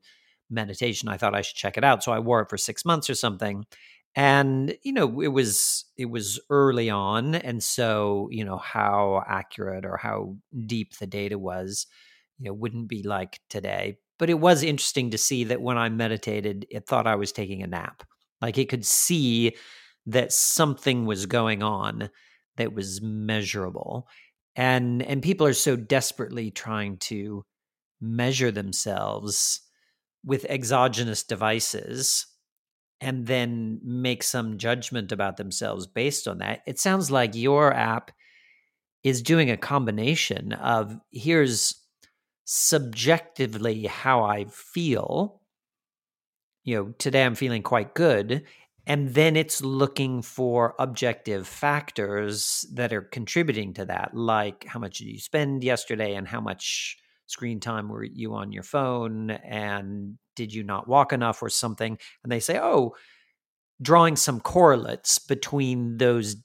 [0.51, 1.09] meditation.
[1.09, 2.03] I thought I should check it out.
[2.03, 3.65] So I wore it for six months or something.
[4.15, 7.35] And, you know, it was it was early on.
[7.35, 11.87] And so, you know, how accurate or how deep the data was,
[12.39, 13.99] you know, wouldn't be like today.
[14.19, 17.63] But it was interesting to see that when I meditated, it thought I was taking
[17.63, 18.05] a nap.
[18.41, 19.55] Like it could see
[20.07, 22.09] that something was going on
[22.57, 24.09] that was measurable.
[24.55, 27.45] And and people are so desperately trying to
[28.01, 29.61] measure themselves
[30.25, 32.27] with exogenous devices
[33.01, 36.63] and then make some judgment about themselves based on that.
[36.67, 38.11] It sounds like your app
[39.03, 41.75] is doing a combination of here's
[42.45, 45.41] subjectively how I feel.
[46.65, 48.45] You know, today I'm feeling quite good.
[48.87, 54.99] And then it's looking for objective factors that are contributing to that, like how much
[54.99, 56.97] did you spend yesterday and how much
[57.27, 61.99] screen time were you on your phone and did you not walk enough or something?
[62.23, 62.95] And they say oh
[63.83, 66.37] drawing some correlates between those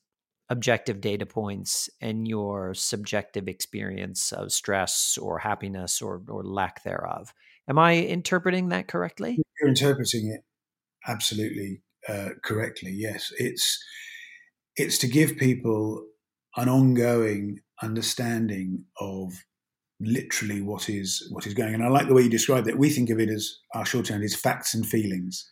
[0.50, 7.34] objective data points and your subjective experience of stress or happiness or, or lack thereof.
[7.70, 9.40] Am i interpreting that correctly?
[9.60, 10.42] You're interpreting it
[11.08, 13.84] absolutely uh, correctly yes it's
[14.76, 16.06] it's to give people
[16.56, 19.34] an ongoing understanding of
[20.00, 21.74] literally what is what is going.
[21.74, 22.78] And I like the way you described it.
[22.78, 25.50] We think of it as our shorthand is facts and feelings.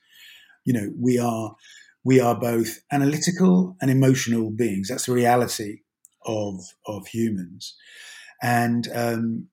[0.66, 1.56] You know, we are
[2.04, 4.90] we are both analytical and emotional beings.
[4.90, 5.82] That's the reality
[6.26, 7.76] of of humans.
[8.42, 9.48] And um,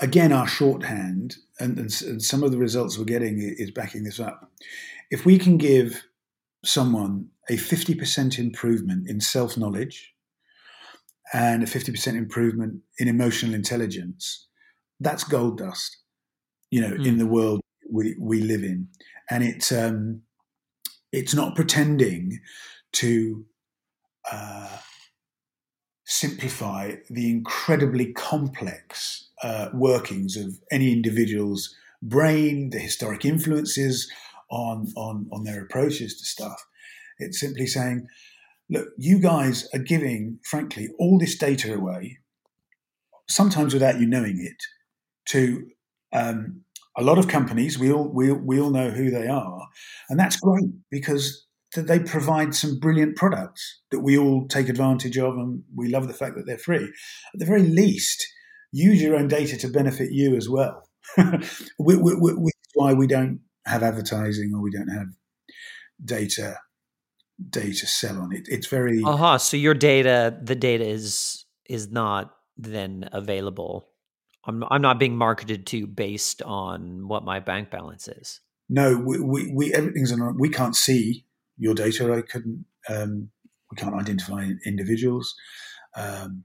[0.00, 4.18] again, our shorthand and, and, and some of the results we're getting is backing this
[4.18, 4.50] up.
[5.10, 6.02] If we can give
[6.64, 10.14] someone a 50% improvement in self knowledge,
[11.32, 14.48] and a 50% improvement in emotional intelligence,
[14.98, 15.98] that's gold dust,
[16.70, 17.06] you know, mm.
[17.06, 18.88] in the world we, we live in.
[19.30, 20.22] And it's, um,
[21.12, 22.40] it's not pretending
[22.94, 23.44] to
[24.30, 24.78] uh,
[26.10, 34.10] simplify the incredibly complex uh, workings of any individual's brain, the historic influences
[34.50, 36.66] on, on, on their approaches to stuff.
[37.20, 38.08] It's simply saying,
[38.68, 42.18] look, you guys are giving, frankly, all this data away,
[43.28, 44.60] sometimes without you knowing it,
[45.26, 45.64] to
[46.12, 46.62] um,
[46.98, 47.78] a lot of companies.
[47.78, 49.68] We all we, we all know who they are,
[50.08, 55.34] and that's great because they provide some brilliant products that we all take advantage of,
[55.34, 56.84] and we love the fact that they're free.
[57.34, 58.26] At the very least,
[58.72, 60.82] use your own data to benefit you as well.
[61.16, 65.08] which is why we don't have advertising or we don't have
[66.04, 66.58] data
[67.48, 68.42] data sell on it.
[68.46, 69.38] It's very uh-huh.
[69.38, 73.90] So your data, the data is is not then available
[74.44, 78.40] I'm I'm not being marketed to based on what my bank balance is.
[78.68, 80.38] No, we, we, we everything's on.
[80.38, 81.26] We can't see
[81.60, 82.12] your data.
[82.12, 82.64] I couldn't.
[82.88, 83.30] Um,
[83.70, 85.32] we can't identify individuals.
[85.96, 86.44] Um,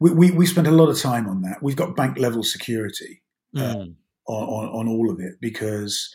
[0.00, 1.62] we, we, we spent a lot of time on that.
[1.62, 3.22] We've got bank level security
[3.56, 3.94] uh, mm.
[4.26, 6.12] on, on, on all of it because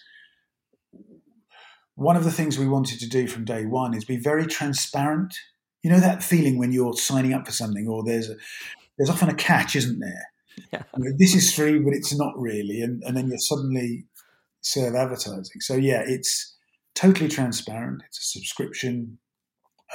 [1.96, 5.34] one of the things we wanted to do from day one is be very transparent.
[5.84, 8.36] You know that feeling when you're signing up for something, or there's a
[8.98, 10.26] there's often a catch, isn't there?
[10.74, 10.84] Yeah.
[10.98, 14.06] You know, this is free, but it's not really, and, and then you're suddenly
[14.62, 15.62] serve advertising.
[15.62, 16.57] So yeah, it's
[16.98, 18.02] totally transparent.
[18.08, 19.20] It's a subscription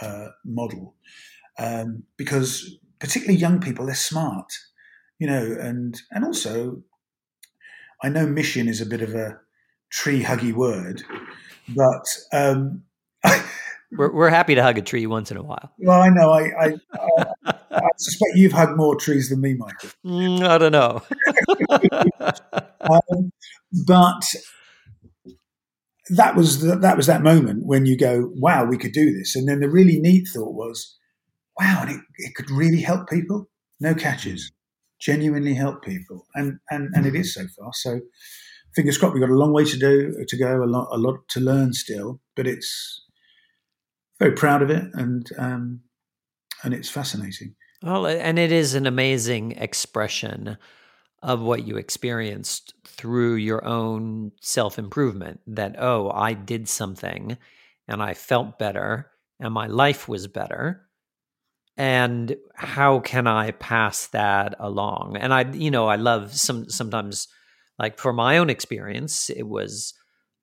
[0.01, 0.95] uh, model
[1.59, 4.51] um, because particularly young people, they're smart,
[5.19, 6.83] you know, and and also
[8.03, 9.39] I know mission is a bit of a
[9.91, 11.03] tree huggy word,
[11.69, 12.83] but um,
[13.93, 15.73] we're we're happy to hug a tree once in a while.
[15.79, 16.31] Well, I know.
[16.31, 16.75] I I,
[17.45, 19.91] I, I suspect you've hugged more trees than me, Michael.
[20.07, 21.03] Mm, I don't know.
[22.81, 23.33] um,
[23.87, 24.25] but
[26.17, 29.37] that was the, that was that moment when you go, "Wow, we could do this."
[29.37, 30.97] And then the really neat thought was,
[31.59, 33.49] "Wow, it, it could really help people.
[33.81, 34.53] No catches,
[35.01, 37.73] genuinely help people." And and and it is so far.
[37.75, 38.01] So
[38.75, 39.15] fingers crossed.
[39.15, 41.73] We've got a long way to do to go, a lot a lot to learn
[41.73, 43.03] still, but it's
[44.19, 45.81] very proud of it, and um,
[46.63, 47.55] and it's fascinating.
[47.83, 50.57] Well, and it is an amazing expression
[51.23, 55.41] of what you experienced through your own self improvement.
[55.47, 57.39] That oh, I did something,
[57.89, 59.11] and I felt better,
[59.41, 60.89] and my life was better.
[61.77, 65.17] And how can I pass that along?
[65.17, 67.29] And I, you know, I love some sometimes,
[67.79, 69.95] like for my own experience, it was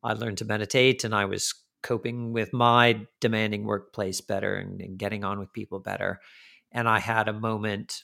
[0.04, 1.54] I learned to meditate, and I was
[1.84, 6.20] coping with my demanding workplace better and, and getting on with people better.
[6.72, 8.04] And I had a moment,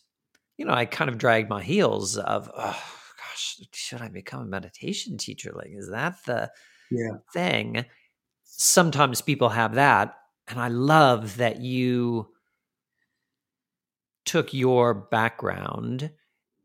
[0.57, 2.83] you know, I kind of dragged my heels of, oh
[3.17, 5.51] gosh, should I become a meditation teacher?
[5.55, 6.51] Like, is that the
[6.91, 7.17] yeah.
[7.33, 7.85] thing?
[8.43, 10.15] Sometimes people have that.
[10.47, 12.29] And I love that you
[14.25, 16.11] took your background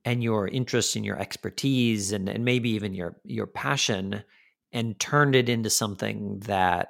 [0.05, 4.22] and your interest and your expertise and, and maybe even your your passion
[4.72, 6.88] and turned it into something that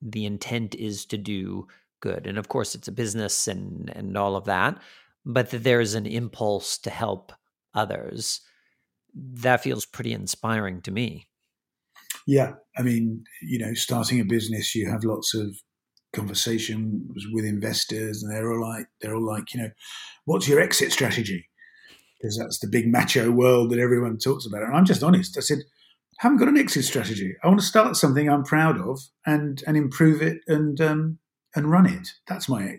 [0.00, 1.66] the intent is to do
[2.00, 2.26] good.
[2.26, 4.78] And of course, it's a business and and all of that,
[5.24, 7.32] but that there's an impulse to help
[7.74, 8.40] others.
[9.14, 11.28] That feels pretty inspiring to me.
[12.26, 15.56] Yeah, I mean, you know, starting a business, you have lots of
[16.12, 19.70] conversations with investors, and they're all like, they're all like, you know,
[20.24, 21.48] what's your exit strategy?
[22.20, 24.62] Because that's the big macho world that everyone talks about.
[24.62, 25.36] And I'm just honest.
[25.36, 27.34] I said, I haven't got an exit strategy.
[27.42, 31.18] I want to start something I'm proud of and and improve it and um,
[31.54, 32.08] and run it.
[32.28, 32.76] That's my.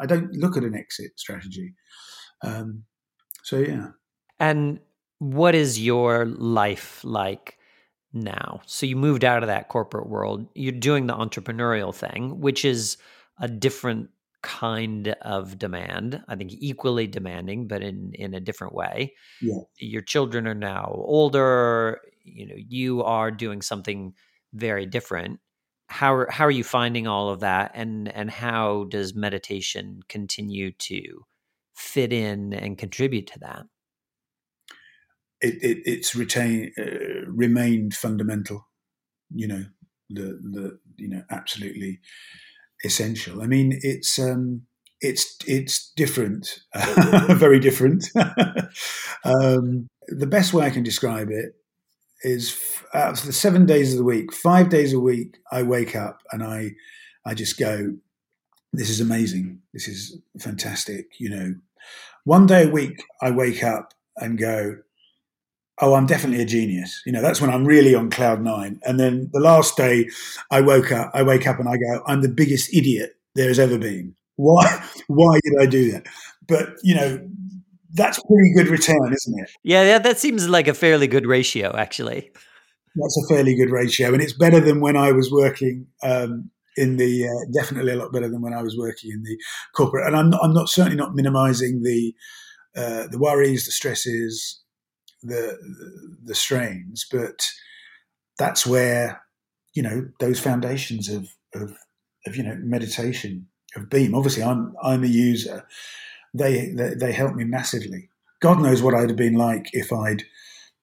[0.00, 1.74] I don't look at an exit strategy.
[2.42, 2.84] Um,
[3.42, 3.88] so yeah.
[4.40, 4.80] And
[5.18, 7.58] what is your life like
[8.12, 8.60] now?
[8.66, 10.46] So you moved out of that corporate world.
[10.54, 12.96] You're doing the entrepreneurial thing, which is
[13.40, 14.10] a different
[14.42, 16.22] kind of demand.
[16.28, 19.14] I think equally demanding, but in in a different way.
[19.40, 19.60] Yeah.
[19.78, 22.00] Your children are now older.
[22.24, 24.14] You know, you are doing something
[24.52, 25.40] very different.
[25.88, 30.72] How are, how are you finding all of that, and and how does meditation continue
[30.72, 31.24] to
[31.74, 33.62] fit in and contribute to that?
[35.40, 38.68] It, it it's retain uh, remained fundamental.
[39.30, 39.64] You know,
[40.10, 42.00] the the you know absolutely
[42.84, 43.42] essential.
[43.42, 44.62] I mean, it's um,
[45.00, 46.60] it's it's different,
[47.30, 48.10] very different.
[49.24, 51.54] um, the best way I can describe it
[52.22, 52.58] is
[52.94, 56.22] out of the seven days of the week, five days a week, I wake up
[56.32, 56.72] and I
[57.24, 57.94] I just go,
[58.72, 61.06] this is amazing, this is fantastic.
[61.18, 61.54] You know,
[62.24, 64.76] one day a week, I wake up and go,
[65.80, 67.02] oh, I'm definitely a genius.
[67.06, 68.80] You know, that's when I'm really on cloud nine.
[68.84, 70.08] And then the last day
[70.50, 73.58] I woke up, I wake up and I go, I'm the biggest idiot there has
[73.58, 74.14] ever been.
[74.36, 76.06] Why, why did I do that?
[76.46, 77.28] But, you know,
[77.94, 79.50] that's pretty good return, isn't it?
[79.62, 82.30] Yeah, yeah, that seems like a fairly good ratio, actually.
[82.94, 84.12] That's a fairly good ratio.
[84.12, 88.12] And it's better than when I was working um, in the, uh, definitely a lot
[88.12, 89.38] better than when I was working in the
[89.74, 90.06] corporate.
[90.06, 92.14] And I'm, not, I'm not certainly not minimizing the,
[92.76, 94.62] uh, the worries, the stresses,
[95.22, 95.58] the
[96.24, 97.46] the strains, but
[98.38, 99.22] that's where
[99.74, 101.72] you know those foundations of of,
[102.26, 104.14] of you know meditation of Beam.
[104.14, 105.66] Obviously, I'm I'm a user.
[106.34, 108.10] They, they they help me massively.
[108.40, 110.22] God knows what I'd have been like if I'd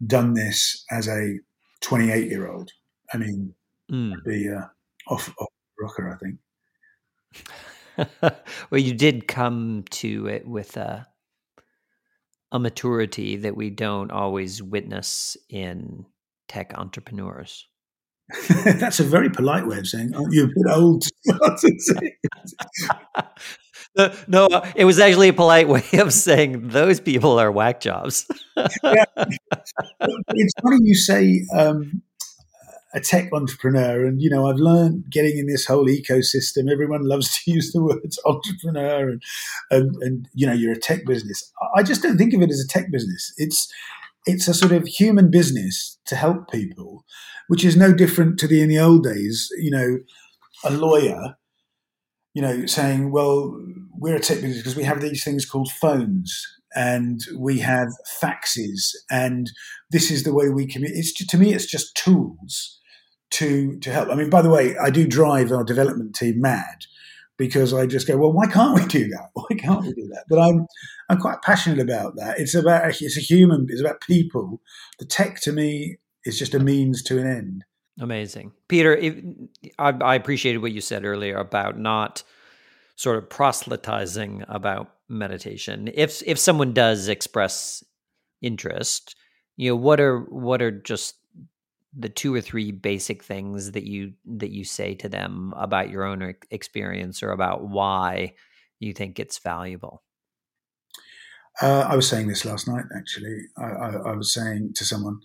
[0.06, 1.38] done this as a
[1.82, 2.72] 28 year old.
[3.14, 3.54] I mean,
[3.92, 4.14] mm.
[4.26, 4.66] be uh,
[5.08, 6.40] off off rocker, I think.
[8.70, 11.08] well, you did come to it with a
[12.52, 16.06] a maturity that we don't always witness in
[16.48, 17.68] tech entrepreneurs?
[18.66, 21.08] That's a very polite way of saying, aren't you a bit old
[24.28, 28.26] no, it was actually a polite way of saying those people are whack jobs.
[28.84, 29.06] yeah.
[30.30, 32.02] It's funny you say um,
[32.94, 36.72] a tech entrepreneur, and you know I've learned getting in this whole ecosystem.
[36.72, 39.24] Everyone loves to use the words entrepreneur, and,
[39.70, 41.52] and and you know you're a tech business.
[41.76, 43.34] I just don't think of it as a tech business.
[43.38, 43.72] It's
[44.26, 47.04] it's a sort of human business to help people,
[47.48, 49.50] which is no different to the in the old days.
[49.58, 50.00] You know,
[50.64, 51.36] a lawyer
[52.36, 53.58] you know, saying, well,
[53.98, 57.88] we're a tech business because we have these things called phones and we have
[58.22, 59.50] faxes and
[59.90, 61.06] this is the way we communicate.
[61.30, 62.78] To me, it's just tools
[63.32, 64.10] to, to help.
[64.10, 66.76] I mean, by the way, I do drive our development team mad
[67.38, 69.30] because I just go, well, why can't we do that?
[69.34, 70.26] Why can't we do that?
[70.30, 70.66] But I'm,
[71.10, 72.40] I'm quite passionate about that.
[72.40, 74.62] It's about, it's a human, it's about people.
[75.00, 77.64] The tech to me is just a means to an end.
[78.00, 78.96] Amazing, Peter.
[78.96, 79.16] If,
[79.80, 82.24] I, I appreciated what you said earlier about not
[82.96, 85.90] sort of proselytizing about meditation.
[85.94, 87.84] If if someone does express
[88.42, 89.16] interest,
[89.56, 91.16] you know, what are what are just
[91.98, 96.04] the two or three basic things that you that you say to them about your
[96.04, 98.34] own experience or about why
[98.80, 100.04] you think it's valuable?
[101.62, 102.84] Uh, I was saying this last night.
[102.96, 105.20] Actually, I, I, I was saying to someone,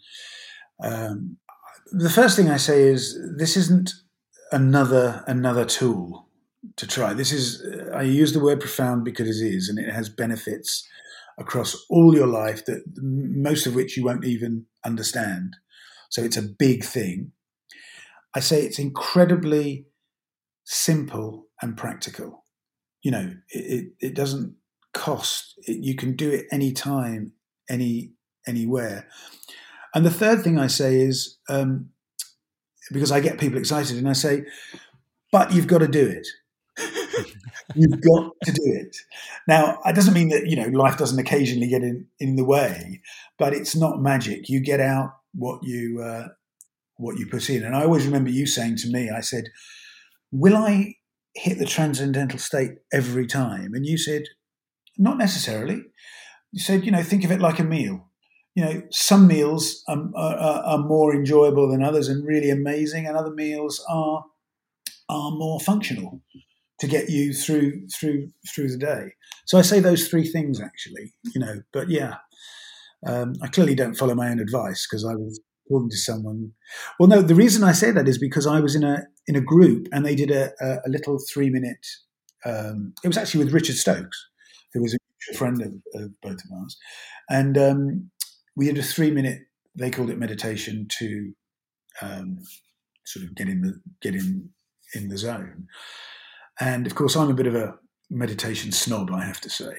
[0.82, 1.38] um,
[1.92, 3.92] the first thing I say is this isn't
[4.52, 6.28] another another tool
[6.76, 7.14] to try.
[7.14, 7.64] This is
[7.94, 10.86] I use the word profound because it is, and it has benefits
[11.38, 15.56] across all your life that most of which you won't even understand.
[16.10, 17.32] So it's a big thing.
[18.34, 19.86] I say it's incredibly
[20.64, 22.44] simple and practical.
[23.02, 24.54] You know, it, it, it doesn't
[24.92, 25.54] cost.
[25.66, 27.32] It, you can do it anytime,
[27.68, 28.12] any
[28.46, 29.08] anywhere.
[29.94, 31.90] And the third thing I say is um,
[32.92, 34.44] because I get people excited, and I say,
[35.32, 36.26] but you've got to do it.
[37.74, 38.96] you've got to do it.
[39.46, 43.00] Now, it doesn't mean that you know life doesn't occasionally get in in the way,
[43.38, 44.48] but it's not magic.
[44.48, 46.28] You get out what you uh,
[46.96, 47.64] what you put in.
[47.64, 49.44] And I always remember you saying to me, I said,
[50.32, 50.94] "Will I
[51.34, 54.22] hit the transcendental state every time?" And you said,
[54.98, 55.82] "Not necessarily."
[56.52, 58.09] You said, "You know, think of it like a meal."
[58.54, 63.16] You know, some meals are, are, are, more enjoyable than others and really amazing, and
[63.16, 64.24] other meals are
[65.08, 66.20] are more functional
[66.80, 69.12] to get you through through through the day.
[69.46, 71.62] So I say those three things actually, you know.
[71.72, 72.16] But yeah,
[73.06, 76.52] um, I clearly don't follow my own advice because I was talking to someone.
[76.98, 79.40] Well, no, the reason I say that is because I was in a in a
[79.40, 81.86] group and they did a, a, a little three minute.
[82.44, 84.26] Um, it was actually with Richard Stokes,
[84.72, 86.76] who was a friend of, of both of ours,
[87.28, 88.10] and um,
[88.60, 89.46] we did a three minute.
[89.74, 91.32] They called it meditation to
[92.02, 92.40] um,
[93.06, 94.50] sort of get in the get in
[94.94, 95.66] in the zone.
[96.60, 97.76] And of course, I'm a bit of a
[98.10, 99.72] meditation snob, I have to say.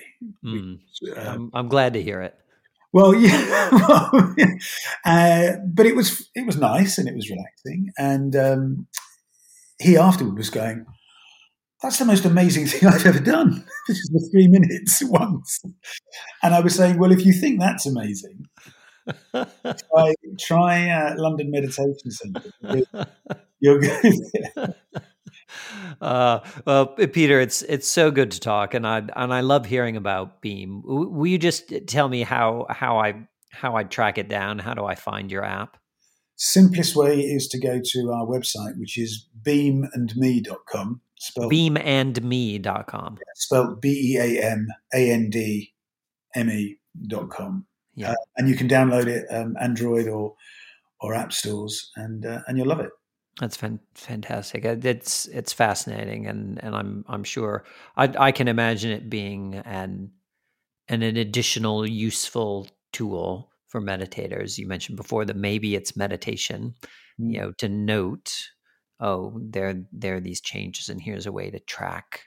[0.43, 0.79] Mm.
[1.15, 2.35] uh, I'm, I'm, glad to hear it.
[2.91, 3.69] Well, yeah,
[5.05, 7.91] uh, but it was it was nice and it was relaxing.
[7.99, 8.87] And um,
[9.79, 10.87] he afterward was going,
[11.81, 13.65] "That's the most amazing thing I've ever done.
[13.87, 15.61] this is the three minutes once."
[16.43, 18.45] And I was saying, "Well, if you think that's amazing,
[19.33, 23.07] try try uh, London Meditation Centre.
[23.59, 24.75] You're good."
[25.99, 29.97] Uh, well, Peter, it's it's so good to talk, and I and I love hearing
[29.97, 30.81] about Beam.
[30.83, 34.59] Will you just tell me how how I how I track it down?
[34.59, 35.77] How do I find your app?
[36.37, 41.01] Simplest way is to go to our website, which is beamandme.com.
[41.21, 43.17] Spelled, beamandme.com.
[43.19, 45.71] Yeah, spelled B E A M A N D
[46.35, 47.67] M E dot com.
[47.93, 48.11] Yeah.
[48.11, 50.33] Uh, and you can download it um, Android or
[50.99, 52.89] or app stores, and uh, and you'll love it.
[53.39, 54.65] That's fan- fantastic.
[54.65, 57.65] Uh, it's it's fascinating, and and I'm I'm sure
[57.95, 60.09] I I can imagine it being an
[60.87, 64.57] an, an additional useful tool for meditators.
[64.57, 66.73] You mentioned before that maybe it's meditation,
[67.21, 67.33] mm.
[67.33, 68.33] you know, to note,
[69.01, 72.21] oh, there there are these changes, and here's a way to track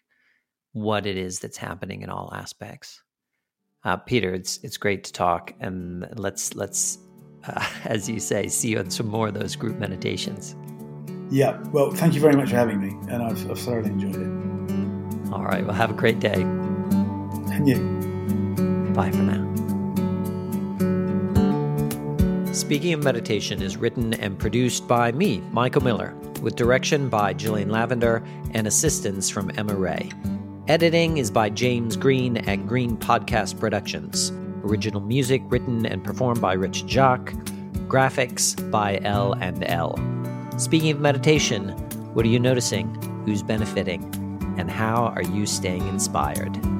[0.72, 3.00] what it is that's happening in all aspects.
[3.84, 6.98] Uh, Peter, it's it's great to talk, and let's let's,
[7.46, 10.56] uh, as you say, see you on some more of those group meditations.
[11.30, 11.58] Yeah.
[11.72, 15.32] Well, thank you very much for having me, and I've, I've thoroughly enjoyed it.
[15.32, 15.64] All right.
[15.64, 16.42] Well, have a great day.
[16.42, 17.78] And you.
[18.92, 19.42] Bye for now.
[22.52, 26.14] Speaking of Meditation is written and produced by me, Michael Miller,
[26.44, 28.22] with direction by Jillian Lavender
[28.52, 30.10] and assistance from Emma Rae.
[30.68, 34.30] Editing is by James Green at Green Podcast Productions.
[34.62, 37.32] Original music written and performed by Rich Jacques.
[37.88, 39.98] Graphics by Elle and Elle.
[40.58, 41.70] Speaking of meditation,
[42.12, 42.94] what are you noticing?
[43.24, 44.02] Who's benefiting?
[44.58, 46.73] And how are you staying inspired?